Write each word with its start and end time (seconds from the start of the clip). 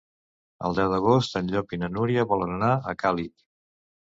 El 0.69 0.77
deu 0.77 0.87
d'agost 0.93 1.37
en 1.41 1.51
Llop 1.51 1.75
i 1.77 1.81
na 1.83 1.91
Núria 1.99 2.25
volen 2.35 2.57
anar 2.57 2.73
a 2.95 2.99
Càlig. 3.05 3.33